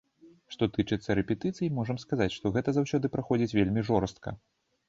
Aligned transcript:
Што 0.53 0.67
тычыцца 0.77 1.15
рэпетыцый, 1.19 1.69
можам 1.79 2.01
сказаць, 2.05 2.31
што 2.39 2.53
гэта 2.57 2.69
заўсёды 2.79 3.15
праходзіць 3.17 3.55
вельмі 3.59 3.81
жорстка. 3.93 4.29